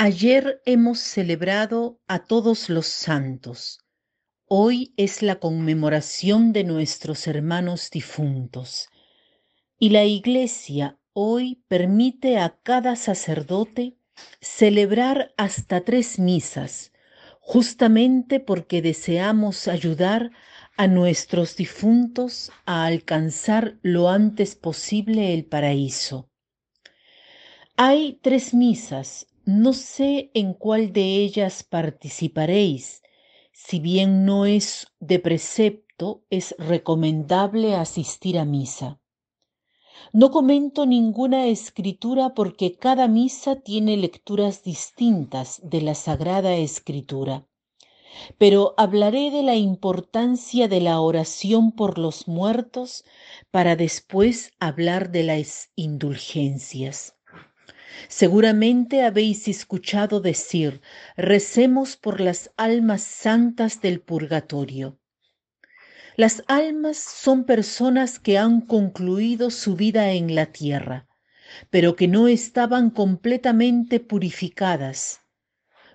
Ayer 0.00 0.62
hemos 0.64 1.00
celebrado 1.00 2.00
a 2.06 2.20
todos 2.20 2.68
los 2.68 2.86
santos. 2.86 3.80
Hoy 4.46 4.94
es 4.96 5.22
la 5.22 5.40
conmemoración 5.40 6.52
de 6.52 6.62
nuestros 6.62 7.26
hermanos 7.26 7.90
difuntos. 7.90 8.90
Y 9.76 9.88
la 9.88 10.04
Iglesia 10.04 11.00
hoy 11.14 11.64
permite 11.66 12.38
a 12.38 12.60
cada 12.62 12.94
sacerdote 12.94 13.98
celebrar 14.40 15.34
hasta 15.36 15.80
tres 15.80 16.20
misas, 16.20 16.92
justamente 17.40 18.38
porque 18.38 18.82
deseamos 18.82 19.66
ayudar 19.66 20.30
a 20.76 20.86
nuestros 20.86 21.56
difuntos 21.56 22.52
a 22.66 22.86
alcanzar 22.86 23.80
lo 23.82 24.10
antes 24.10 24.54
posible 24.54 25.34
el 25.34 25.44
paraíso. 25.44 26.30
Hay 27.76 28.20
tres 28.22 28.54
misas 28.54 29.26
no 29.48 29.72
sé 29.72 30.30
en 30.34 30.52
cuál 30.52 30.92
de 30.92 31.16
ellas 31.24 31.64
participaréis. 31.64 33.02
Si 33.50 33.80
bien 33.80 34.26
no 34.26 34.44
es 34.44 34.88
de 35.00 35.20
precepto, 35.20 36.22
es 36.28 36.54
recomendable 36.58 37.74
asistir 37.74 38.38
a 38.38 38.44
misa. 38.44 39.00
No 40.12 40.30
comento 40.30 40.84
ninguna 40.84 41.46
escritura 41.46 42.34
porque 42.34 42.76
cada 42.76 43.08
misa 43.08 43.56
tiene 43.56 43.96
lecturas 43.96 44.62
distintas 44.64 45.62
de 45.64 45.80
la 45.80 45.94
Sagrada 45.94 46.54
Escritura. 46.54 47.46
Pero 48.36 48.74
hablaré 48.76 49.30
de 49.30 49.42
la 49.42 49.54
importancia 49.54 50.68
de 50.68 50.82
la 50.82 51.00
oración 51.00 51.72
por 51.72 51.96
los 51.96 52.28
muertos 52.28 53.02
para 53.50 53.76
después 53.76 54.52
hablar 54.60 55.10
de 55.10 55.22
las 55.22 55.70
indulgencias. 55.74 57.17
Seguramente 58.06 59.02
habéis 59.02 59.48
escuchado 59.48 60.20
decir, 60.20 60.80
recemos 61.16 61.96
por 61.96 62.20
las 62.20 62.52
almas 62.56 63.02
santas 63.02 63.80
del 63.80 64.00
purgatorio. 64.00 64.98
Las 66.16 66.42
almas 66.48 66.96
son 66.96 67.44
personas 67.44 68.18
que 68.18 68.38
han 68.38 68.60
concluido 68.60 69.50
su 69.50 69.74
vida 69.76 70.12
en 70.12 70.34
la 70.34 70.46
tierra, 70.46 71.08
pero 71.70 71.96
que 71.96 72.08
no 72.08 72.28
estaban 72.28 72.90
completamente 72.90 74.00
purificadas. 74.00 75.20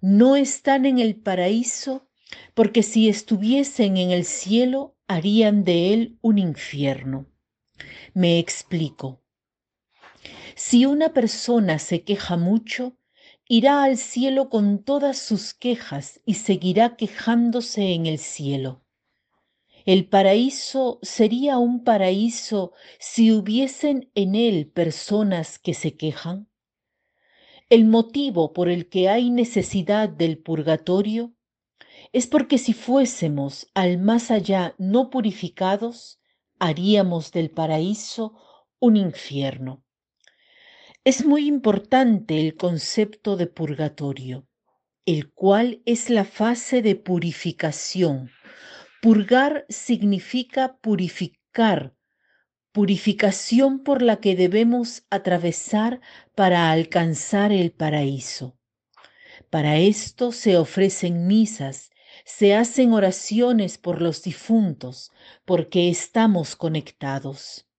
No 0.00 0.36
están 0.36 0.86
en 0.86 0.98
el 0.98 1.16
paraíso 1.16 2.08
porque 2.54 2.82
si 2.82 3.08
estuviesen 3.08 3.96
en 3.96 4.10
el 4.10 4.24
cielo 4.24 4.96
harían 5.08 5.64
de 5.64 5.92
él 5.92 6.18
un 6.22 6.38
infierno. 6.38 7.26
Me 8.14 8.38
explico. 8.38 9.22
Si 10.62 10.84
una 10.84 11.14
persona 11.14 11.78
se 11.78 12.04
queja 12.04 12.36
mucho, 12.36 12.94
irá 13.48 13.82
al 13.82 13.96
cielo 13.96 14.50
con 14.50 14.84
todas 14.84 15.18
sus 15.18 15.54
quejas 15.54 16.20
y 16.26 16.34
seguirá 16.34 16.96
quejándose 16.96 17.94
en 17.94 18.04
el 18.04 18.18
cielo. 18.18 18.84
El 19.86 20.06
paraíso 20.06 20.98
sería 21.00 21.56
un 21.56 21.82
paraíso 21.82 22.72
si 22.98 23.32
hubiesen 23.32 24.10
en 24.14 24.34
él 24.34 24.70
personas 24.70 25.58
que 25.58 25.72
se 25.72 25.96
quejan. 25.96 26.50
El 27.70 27.86
motivo 27.86 28.52
por 28.52 28.68
el 28.68 28.90
que 28.90 29.08
hay 29.08 29.30
necesidad 29.30 30.10
del 30.10 30.36
purgatorio 30.36 31.32
es 32.12 32.26
porque 32.26 32.58
si 32.58 32.74
fuésemos 32.74 33.66
al 33.72 33.96
más 33.96 34.30
allá 34.30 34.74
no 34.76 35.08
purificados, 35.08 36.20
haríamos 36.58 37.32
del 37.32 37.50
paraíso 37.50 38.34
un 38.78 38.98
infierno. 38.98 39.82
Es 41.02 41.24
muy 41.24 41.46
importante 41.46 42.38
el 42.40 42.56
concepto 42.56 43.38
de 43.38 43.46
purgatorio, 43.46 44.46
el 45.06 45.32
cual 45.32 45.80
es 45.86 46.10
la 46.10 46.26
fase 46.26 46.82
de 46.82 46.94
purificación. 46.94 48.30
Purgar 49.00 49.64
significa 49.70 50.76
purificar, 50.76 51.94
purificación 52.72 53.82
por 53.82 54.02
la 54.02 54.20
que 54.20 54.36
debemos 54.36 55.06
atravesar 55.08 56.02
para 56.34 56.70
alcanzar 56.70 57.50
el 57.50 57.72
paraíso. 57.72 58.58
Para 59.48 59.78
esto 59.78 60.32
se 60.32 60.58
ofrecen 60.58 61.26
misas, 61.26 61.92
se 62.26 62.54
hacen 62.54 62.92
oraciones 62.92 63.78
por 63.78 64.02
los 64.02 64.22
difuntos, 64.22 65.12
porque 65.46 65.88
estamos 65.88 66.56
conectados. 66.56 67.69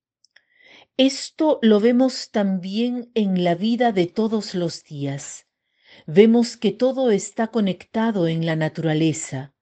Esto 0.97 1.59
lo 1.61 1.79
vemos 1.79 2.31
también 2.31 3.11
en 3.13 3.43
la 3.43 3.55
vida 3.55 3.91
de 3.91 4.07
todos 4.07 4.53
los 4.53 4.83
días. 4.83 5.47
Vemos 6.05 6.57
que 6.57 6.71
todo 6.71 7.11
está 7.11 7.47
conectado 7.47 8.27
en 8.27 8.45
la 8.45 8.55
naturaleza. 8.55 9.53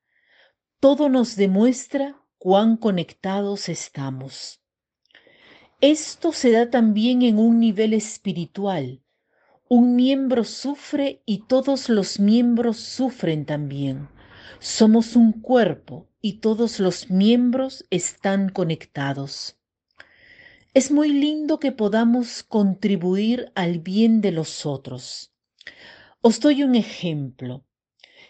Todo 0.79 1.07
nos 1.07 1.35
demuestra 1.35 2.19
cuán 2.37 2.77
conectados 2.77 3.69
estamos. 3.69 4.61
Esto 5.81 6.33
se 6.33 6.51
da 6.51 6.69
también 6.69 7.21
en 7.21 7.37
un 7.37 7.59
nivel 7.59 7.93
espiritual. 7.93 9.03
Un 9.69 9.95
miembro 9.95 10.43
sufre 10.43 11.21
y 11.25 11.45
todos 11.45 11.89
los 11.89 12.19
miembros 12.19 12.77
sufren 12.77 13.45
también. 13.45 14.09
Somos 14.59 15.15
un 15.15 15.31
cuerpo 15.31 16.09
y 16.21 16.39
todos 16.39 16.79
los 16.79 17.11
miembros 17.11 17.85
están 17.91 18.49
conectados. 18.49 19.58
Es 20.79 20.91
muy 20.91 21.09
lindo 21.09 21.59
que 21.59 21.73
podamos 21.73 22.41
contribuir 22.41 23.51
al 23.53 23.79
bien 23.79 24.21
de 24.21 24.31
los 24.31 24.65
otros. 24.65 25.33
Os 26.21 26.39
doy 26.39 26.63
un 26.63 26.73
ejemplo. 26.73 27.65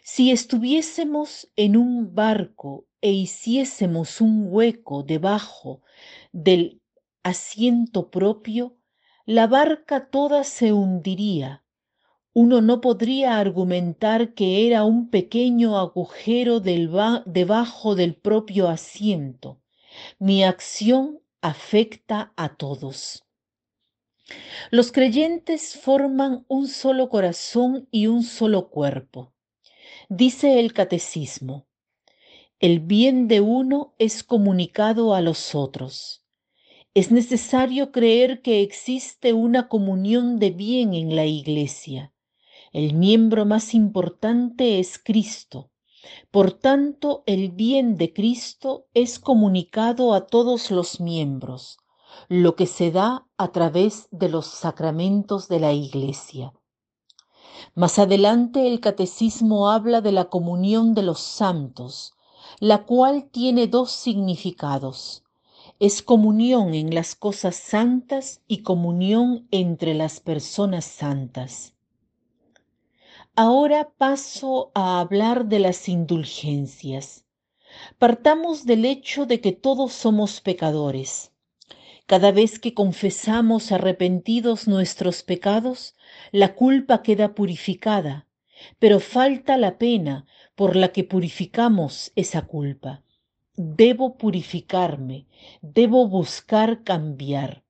Si 0.01 0.31
estuviésemos 0.31 1.51
en 1.55 1.77
un 1.77 2.15
barco 2.15 2.87
e 3.01 3.11
hiciésemos 3.11 4.19
un 4.19 4.47
hueco 4.49 5.03
debajo 5.03 5.83
del 6.31 6.81
asiento 7.21 8.09
propio, 8.09 8.79
la 9.27 9.45
barca 9.45 10.09
toda 10.09 10.43
se 10.43 10.73
hundiría. 10.73 11.63
Uno 12.33 12.61
no 12.61 12.81
podría 12.81 13.37
argumentar 13.37 14.33
que 14.33 14.65
era 14.65 14.85
un 14.85 15.11
pequeño 15.11 15.77
agujero 15.77 16.61
debajo 16.61 17.93
del 17.93 18.15
propio 18.15 18.69
asiento. 18.69 19.61
Mi 20.17 20.43
acción 20.43 21.19
afecta 21.41 22.33
a 22.35 22.55
todos. 22.55 23.25
Los 24.71 24.91
creyentes 24.91 25.77
forman 25.77 26.45
un 26.47 26.67
solo 26.67 27.09
corazón 27.09 27.87
y 27.91 28.07
un 28.07 28.23
solo 28.23 28.69
cuerpo. 28.69 29.33
Dice 30.09 30.59
el 30.59 30.73
catecismo, 30.73 31.67
el 32.59 32.81
bien 32.81 33.27
de 33.27 33.39
uno 33.39 33.95
es 33.99 34.23
comunicado 34.23 35.15
a 35.15 35.21
los 35.21 35.55
otros. 35.55 36.25
Es 36.93 37.11
necesario 37.11 37.91
creer 37.91 38.41
que 38.41 38.61
existe 38.61 39.33
una 39.33 39.69
comunión 39.69 40.39
de 40.39 40.51
bien 40.51 40.93
en 40.93 41.15
la 41.15 41.25
Iglesia. 41.25 42.13
El 42.73 42.93
miembro 42.93 43.45
más 43.45 43.73
importante 43.73 44.79
es 44.79 44.99
Cristo, 44.99 45.71
por 46.31 46.51
tanto, 46.51 47.23
el 47.25 47.51
bien 47.51 47.97
de 47.97 48.13
Cristo 48.13 48.85
es 48.93 49.19
comunicado 49.19 50.13
a 50.13 50.27
todos 50.27 50.71
los 50.71 50.99
miembros, 50.99 51.77
lo 52.27 52.55
que 52.55 52.67
se 52.67 52.91
da 52.91 53.27
a 53.37 53.51
través 53.51 54.07
de 54.11 54.29
los 54.29 54.45
sacramentos 54.45 55.47
de 55.47 55.59
la 55.59 55.73
Iglesia. 55.73 56.53
Más 57.75 57.99
adelante 57.99 58.67
el 58.67 58.79
catecismo 58.79 59.69
habla 59.69 60.01
de 60.01 60.11
la 60.11 60.25
comunión 60.25 60.93
de 60.93 61.03
los 61.03 61.19
santos, 61.19 62.13
la 62.59 62.85
cual 62.85 63.29
tiene 63.31 63.67
dos 63.67 63.91
significados. 63.91 65.23
Es 65.79 66.01
comunión 66.01 66.73
en 66.73 66.93
las 66.93 67.15
cosas 67.15 67.55
santas 67.55 68.41
y 68.47 68.63
comunión 68.63 69.47
entre 69.51 69.93
las 69.93 70.19
personas 70.19 70.85
santas. 70.85 71.73
Ahora 73.35 73.91
paso 73.97 74.71
a 74.75 74.99
hablar 74.99 75.45
de 75.45 75.59
las 75.59 75.87
indulgencias. 75.87 77.25
Partamos 77.97 78.65
del 78.65 78.83
hecho 78.85 79.25
de 79.25 79.39
que 79.39 79.51
todos 79.51 79.93
somos 79.93 80.41
pecadores. 80.41 81.31
Cada 82.05 82.31
vez 82.31 82.59
que 82.59 82.73
confesamos 82.73 83.71
arrepentidos 83.71 84.67
nuestros 84.67 85.23
pecados, 85.23 85.95
la 86.31 86.55
culpa 86.55 87.01
queda 87.03 87.35
purificada, 87.35 88.27
pero 88.79 88.99
falta 88.99 89.57
la 89.57 89.77
pena 89.77 90.25
por 90.55 90.75
la 90.75 90.91
que 90.91 91.03
purificamos 91.03 92.11
esa 92.15 92.41
culpa. 92.41 93.03
Debo 93.55 94.17
purificarme, 94.17 95.27
debo 95.61 96.07
buscar 96.07 96.83
cambiar. 96.83 97.63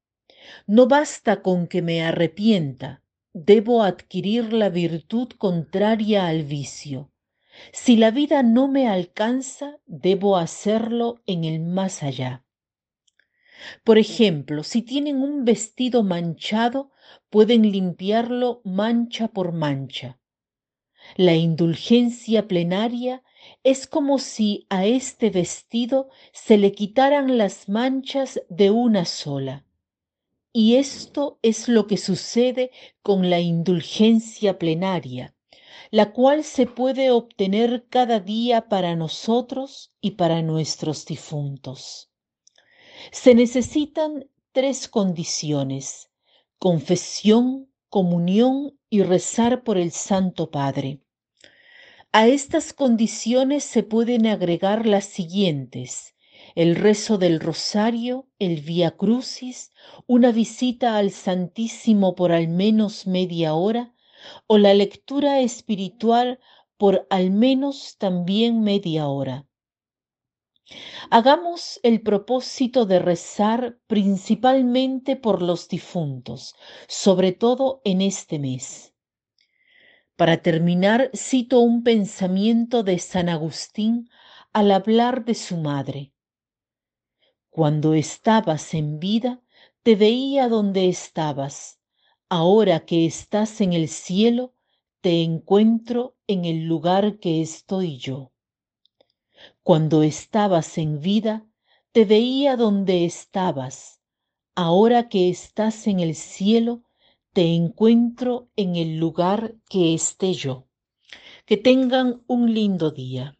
No 0.65 0.87
basta 0.87 1.41
con 1.41 1.67
que 1.67 1.81
me 1.81 2.01
arrepienta, 2.01 3.03
debo 3.33 3.83
adquirir 3.83 4.53
la 4.53 4.69
virtud 4.69 5.29
contraria 5.37 6.27
al 6.27 6.43
vicio. 6.43 7.11
Si 7.71 7.97
la 7.97 8.11
vida 8.11 8.43
no 8.43 8.67
me 8.67 8.87
alcanza, 8.87 9.79
debo 9.85 10.37
hacerlo 10.37 11.21
en 11.25 11.43
el 11.43 11.59
más 11.59 12.03
allá. 12.03 12.45
Por 13.83 13.97
ejemplo, 13.97 14.63
si 14.63 14.81
tienen 14.81 15.21
un 15.21 15.43
vestido 15.43 16.03
manchado, 16.03 16.91
pueden 17.29 17.71
limpiarlo 17.71 18.61
mancha 18.63 19.27
por 19.27 19.51
mancha. 19.51 20.19
La 21.15 21.35
indulgencia 21.35 22.47
plenaria 22.47 23.23
es 23.63 23.87
como 23.87 24.19
si 24.19 24.65
a 24.69 24.85
este 24.85 25.29
vestido 25.29 26.09
se 26.31 26.57
le 26.57 26.71
quitaran 26.71 27.37
las 27.37 27.67
manchas 27.67 28.41
de 28.49 28.71
una 28.71 29.05
sola. 29.05 29.65
Y 30.51 30.75
esto 30.75 31.39
es 31.43 31.67
lo 31.67 31.85
que 31.85 31.97
sucede 31.97 32.71
con 33.03 33.29
la 33.29 33.39
indulgencia 33.39 34.57
plenaria, 34.57 35.35
la 35.91 36.11
cual 36.11 36.43
se 36.43 36.65
puede 36.65 37.11
obtener 37.11 37.85
cada 37.89 38.19
día 38.19 38.67
para 38.67 38.95
nosotros 38.95 39.93
y 40.01 40.11
para 40.11 40.41
nuestros 40.41 41.05
difuntos. 41.05 42.09
Se 43.11 43.35
necesitan 43.35 44.27
tres 44.51 44.87
condiciones, 44.87 46.09
confesión, 46.57 47.71
comunión 47.89 48.77
y 48.89 49.03
rezar 49.03 49.63
por 49.63 49.77
el 49.77 49.91
Santo 49.91 50.49
Padre. 50.49 51.01
A 52.11 52.27
estas 52.27 52.73
condiciones 52.73 53.63
se 53.63 53.83
pueden 53.83 54.25
agregar 54.25 54.87
las 54.87 55.05
siguientes, 55.05 56.15
el 56.55 56.75
rezo 56.75 57.17
del 57.17 57.39
rosario, 57.39 58.27
el 58.39 58.61
vía 58.61 58.91
crucis, 58.91 59.71
una 60.07 60.31
visita 60.31 60.97
al 60.97 61.11
Santísimo 61.11 62.15
por 62.15 62.31
al 62.31 62.47
menos 62.47 63.07
media 63.07 63.53
hora 63.53 63.93
o 64.47 64.57
la 64.57 64.73
lectura 64.73 65.39
espiritual 65.39 66.39
por 66.77 67.07
al 67.09 67.31
menos 67.31 67.97
también 67.97 68.61
media 68.61 69.07
hora. 69.07 69.45
Hagamos 71.09 71.79
el 71.81 72.01
propósito 72.01 72.85
de 72.85 72.99
rezar 72.99 73.79
principalmente 73.87 75.15
por 75.15 75.41
los 75.41 75.67
difuntos, 75.67 76.55
sobre 76.87 77.31
todo 77.31 77.81
en 77.83 78.01
este 78.01 78.37
mes. 78.37 78.93
Para 80.15 80.41
terminar, 80.41 81.09
cito 81.15 81.59
un 81.61 81.83
pensamiento 81.83 82.83
de 82.83 82.99
San 82.99 83.29
Agustín 83.29 84.09
al 84.53 84.71
hablar 84.71 85.25
de 85.25 85.33
su 85.33 85.57
madre. 85.57 86.13
Cuando 87.59 87.93
estabas 87.93 88.73
en 88.73 89.01
vida, 89.01 89.41
te 89.83 89.97
veía 89.97 90.47
donde 90.47 90.87
estabas. 90.87 91.81
Ahora 92.29 92.85
que 92.85 93.05
estás 93.05 93.59
en 93.59 93.73
el 93.73 93.89
cielo, 93.89 94.53
te 95.01 95.23
encuentro 95.23 96.15
en 96.25 96.45
el 96.45 96.63
lugar 96.63 97.19
que 97.19 97.41
estoy 97.41 97.97
yo. 97.97 98.31
Cuando 99.61 100.03
estabas 100.03 100.77
en 100.77 101.01
vida, 101.01 101.45
te 101.91 102.05
veía 102.05 102.55
donde 102.55 103.03
estabas. 103.03 103.99
Ahora 104.55 105.09
que 105.09 105.27
estás 105.27 105.85
en 105.87 105.99
el 105.99 106.15
cielo, 106.15 106.83
te 107.33 107.55
encuentro 107.55 108.49
en 108.55 108.77
el 108.77 108.99
lugar 108.99 109.55
que 109.69 109.93
esté 109.93 110.33
yo. 110.33 110.69
Que 111.45 111.57
tengan 111.57 112.23
un 112.25 112.53
lindo 112.53 112.91
día. 112.91 113.38